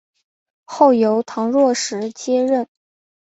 [0.65, 2.67] 后由唐若时接任。